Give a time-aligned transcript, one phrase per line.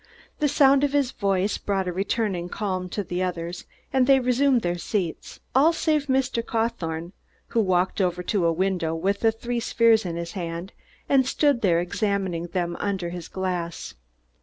[0.39, 4.63] The sound of his voice brought a returning calm to the others, and they resumed
[4.63, 6.43] their seats all save Mr.
[6.43, 7.13] Cawthorne,
[7.49, 10.73] who walked over to a window with the three spheres in his hand
[11.07, 13.93] and stood there examining them under his glass.